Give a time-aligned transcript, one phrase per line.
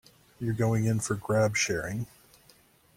[0.39, 2.07] You're going in for grab sharing.